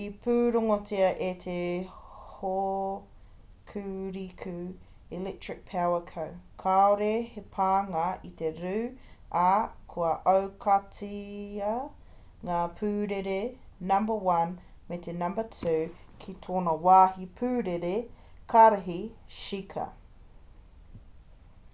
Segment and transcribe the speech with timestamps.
[0.00, 1.52] i pūrongotia e te
[2.40, 4.52] hokuriku
[5.18, 6.24] electric power co
[6.64, 8.72] kāore he pānga i te rū
[9.44, 9.54] ā
[9.94, 11.72] kua aukatia
[12.50, 13.38] ngā pūrere
[13.94, 14.52] number 1
[14.90, 15.72] me te number 2
[16.26, 17.94] ki tōna wāhi pūrere
[18.56, 18.98] karihi
[19.40, 19.88] shika